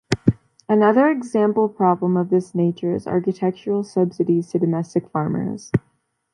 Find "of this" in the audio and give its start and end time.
2.17-2.55